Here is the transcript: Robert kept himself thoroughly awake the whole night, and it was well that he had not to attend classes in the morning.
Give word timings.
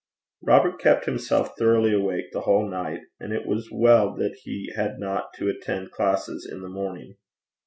Robert 0.41 0.79
kept 0.79 1.05
himself 1.05 1.55
thoroughly 1.55 1.93
awake 1.93 2.31
the 2.31 2.41
whole 2.41 2.67
night, 2.67 3.01
and 3.19 3.31
it 3.31 3.45
was 3.45 3.69
well 3.71 4.15
that 4.15 4.33
he 4.45 4.71
had 4.75 4.97
not 4.97 5.31
to 5.35 5.47
attend 5.47 5.91
classes 5.91 6.49
in 6.51 6.61
the 6.63 6.69
morning. 6.69 7.17